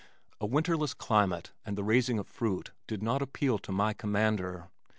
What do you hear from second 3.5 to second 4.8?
to my Commander.